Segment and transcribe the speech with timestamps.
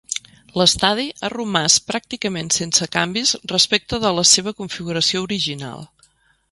[0.59, 5.91] L'estadi ha romàs pràcticament sense canvis respecte de la seva configuració original.